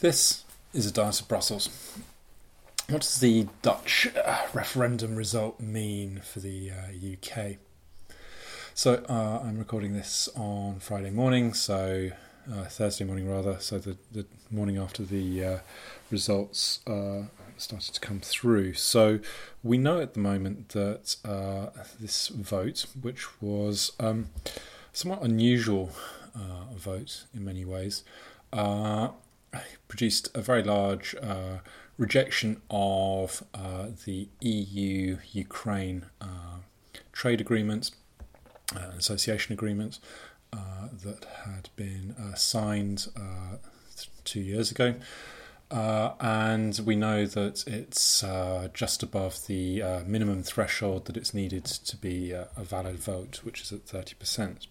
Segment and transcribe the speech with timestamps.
[0.00, 0.44] This
[0.74, 1.70] is a Diet of Brussels.
[2.90, 7.56] What does the Dutch uh, referendum result mean for the uh, UK?
[8.74, 12.10] So uh, I'm recording this on Friday morning, so
[12.52, 15.58] uh, Thursday morning rather, so the, the morning after the uh,
[16.10, 17.22] results uh,
[17.56, 18.74] started to come through.
[18.74, 19.20] So
[19.62, 21.16] we know at the moment that
[21.98, 24.28] this vote, which was um,
[24.92, 25.90] somewhat unusual
[26.74, 28.04] vote in many ways,
[29.88, 31.58] produced a very large uh,
[31.98, 36.58] rejection of uh, the EU Ukraine uh,
[37.12, 37.92] trade agreements,
[38.74, 40.00] uh, association agreements
[40.52, 43.08] uh, that had been signed
[44.24, 44.94] two years ago.
[45.70, 48.24] and we know that it's
[48.74, 53.72] just above the minimum threshold that it's needed to be a valid vote, which is
[53.72, 54.66] at 30%.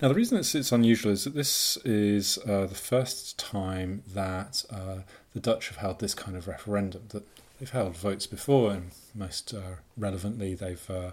[0.00, 4.64] Now, the reason it's, it's unusual is that this is uh, the first time that
[4.70, 4.98] uh,
[5.34, 7.02] the Dutch have held this kind of referendum.
[7.08, 7.24] That
[7.58, 11.10] they've held votes before, and most uh, relevantly, they've uh,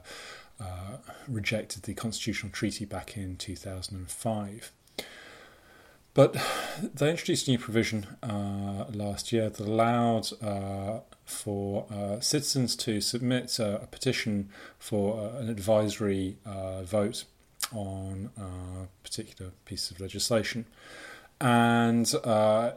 [0.59, 4.71] uh, rejected the constitutional treaty back in 2005.
[6.13, 6.37] But
[6.93, 10.29] they introduced a new provision uh, last year that allowed
[11.25, 11.87] for
[12.21, 14.49] citizens to submit a petition
[14.79, 16.37] for an advisory
[16.85, 17.25] vote
[17.73, 20.65] on a particular piece of legislation.
[21.41, 22.71] And uh,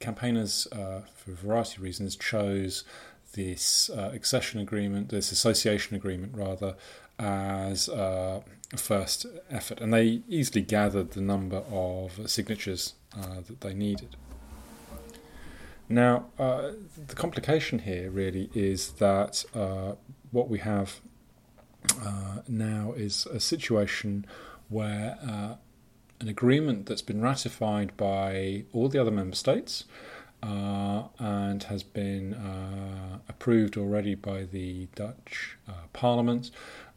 [0.00, 2.84] campaigners, uh, for a variety of reasons, chose
[3.34, 6.76] this uh, accession agreement, this association agreement rather,
[7.18, 8.40] as uh,
[8.72, 9.80] a first effort.
[9.80, 14.16] And they easily gathered the number of signatures uh, that they needed.
[15.88, 16.72] Now, uh,
[17.06, 19.44] the complication here really is that
[20.30, 21.00] what we have
[22.02, 24.26] uh, now is a situation
[24.68, 25.54] where uh,
[26.20, 29.84] an agreement that's been ratified by all the other member states
[30.42, 36.50] uh, and has been uh, approved already by the Dutch uh, Parliament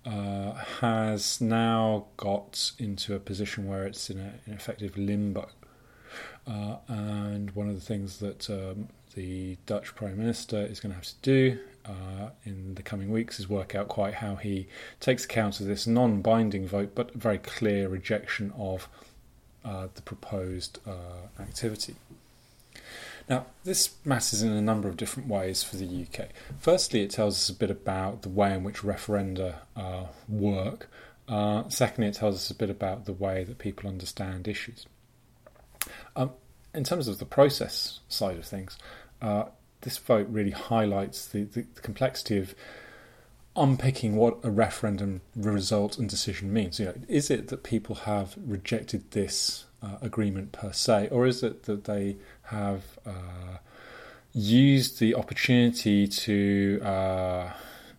[0.06, 5.50] uh, has now got into a position where it's in a, an effective limbo.
[6.48, 11.06] and one of the things that um, the Dutch Prime Minister is going to have
[11.06, 14.68] to do uh, in the coming weeks is work out quite how he
[15.00, 18.88] takes account of this non binding vote but very clear rejection of
[19.66, 21.96] uh, the proposed uh, activity.
[23.30, 26.30] Now, this matters in a number of different ways for the UK.
[26.60, 30.90] Firstly, it tells us a bit about the way in which referenda uh, work.
[31.28, 34.86] Uh, secondly, it tells us a bit about the way that people understand issues.
[36.16, 36.32] Um,
[36.74, 38.78] in terms of the process side of things,
[39.22, 39.46] uh,
[39.82, 42.56] this vote really highlights the, the, the, complexity of
[43.56, 46.80] unpicking what a referendum result and decision means.
[46.80, 51.44] You know, is it that people have rejected this uh, agreement per se, or is
[51.44, 53.58] it that they have uh,
[54.34, 57.52] used the opportunity to uh,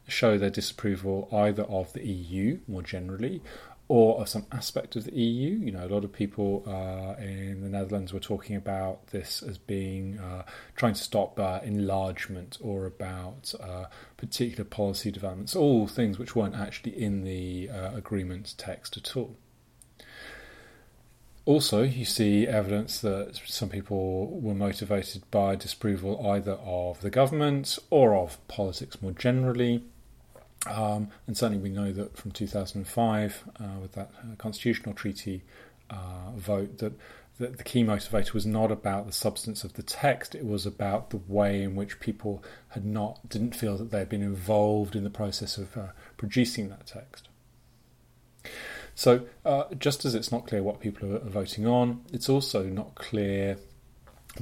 [0.08, 3.42] show their disapproval either of the EU more generally
[3.92, 5.50] or of some aspect of the EU.
[5.50, 9.58] You know, a lot of people uh, in the Netherlands were talking about this as
[9.58, 10.44] being uh,
[10.76, 13.84] trying to stop uh, enlargement or about uh,
[14.16, 19.36] particular policy developments, all things which weren't actually in the uh, agreement text at all.
[21.44, 27.78] Also, you see evidence that some people were motivated by disapproval either of the government
[27.90, 29.82] or of politics more generally.
[30.66, 35.42] Um, and certainly, we know that from 2005, uh, with that uh, constitutional treaty
[35.90, 36.92] uh, vote, that,
[37.38, 41.10] that the key motivator was not about the substance of the text; it was about
[41.10, 45.02] the way in which people had not didn't feel that they had been involved in
[45.02, 45.86] the process of uh,
[46.16, 47.28] producing that text.
[48.94, 52.94] So, uh, just as it's not clear what people are voting on, it's also not
[52.94, 53.56] clear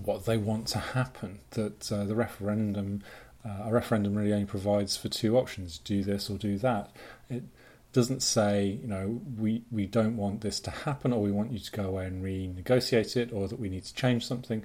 [0.05, 1.39] what they want to happen.
[1.51, 3.03] That uh, the referendum
[3.45, 6.91] uh, a referendum really only provides for two options: do this or do that.
[7.29, 7.45] It
[7.93, 11.59] doesn't say, you know, we we don't want this to happen, or we want you
[11.59, 14.63] to go away and renegotiate it, or that we need to change something.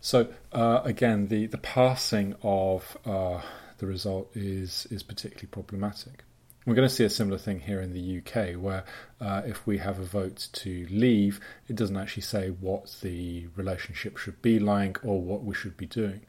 [0.00, 3.40] So uh, again, the the passing of uh,
[3.78, 6.24] the result is is particularly problematic.
[6.66, 8.84] We're going to see a similar thing here in the UK, where
[9.20, 11.38] uh, if we have a vote to leave,
[11.68, 15.84] it doesn't actually say what the relationship should be like or what we should be
[15.84, 16.22] doing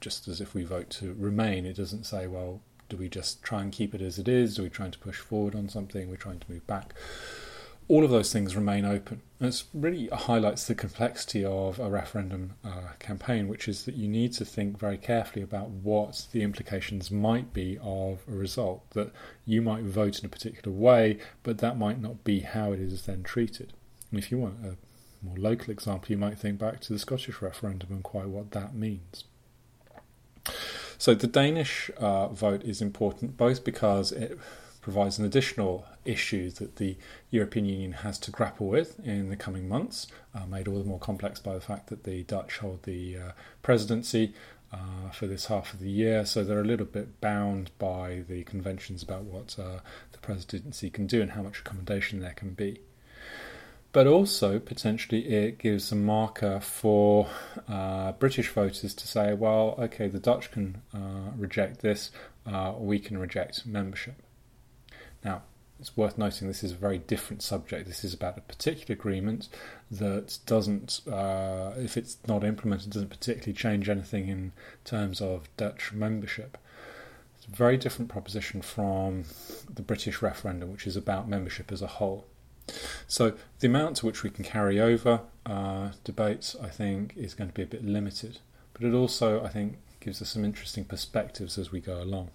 [0.00, 3.62] just as if we vote to remain, it doesn't say, well, do we just try
[3.62, 4.58] and keep it as it is?
[4.58, 6.08] Are we trying to push forward on something?
[6.08, 6.94] Are we trying to move back?
[7.88, 9.22] All of those things remain open.
[9.40, 14.06] And it really highlights the complexity of a referendum uh, campaign, which is that you
[14.06, 18.88] need to think very carefully about what the implications might be of a result.
[18.90, 19.12] That
[19.44, 23.06] you might vote in a particular way, but that might not be how it is
[23.06, 23.72] then treated.
[24.10, 24.76] And if you want a
[25.24, 28.74] more local example, you might think back to the Scottish referendum and quite what that
[28.74, 29.24] means.
[31.00, 34.38] So the Danish uh, vote is important both because it
[34.82, 36.98] provides an additional issue that the
[37.30, 40.98] European Union has to grapple with in the coming months, uh, made all the more
[40.98, 43.32] complex by the fact that the Dutch hold the uh,
[43.62, 44.34] presidency
[44.74, 48.44] uh, for this half of the year, so they're a little bit bound by the
[48.44, 49.80] conventions about what uh,
[50.12, 52.78] the presidency can do and how much accommodation there can be.
[53.92, 57.26] But also, potentially, it gives a marker for
[57.68, 62.12] uh, British voters to say, well, okay, the Dutch can uh, reject this,
[62.78, 64.14] we can reject membership.
[65.24, 65.42] Now,
[65.80, 67.86] it's worth noting this is a very different subject.
[67.86, 69.48] This is about a particular agreement
[69.90, 74.52] that doesn't, uh, if it's not implemented, doesn't particularly change anything in
[74.84, 76.58] terms of Dutch membership.
[77.38, 79.24] It's a very different proposition from
[79.72, 82.26] the British referendum, which is about membership as a whole.
[83.10, 87.50] So the amount to which we can carry over uh, debates, I think, is going
[87.50, 88.38] to be a bit limited.
[88.72, 92.30] But it also, I think, gives us some interesting perspectives as we go along.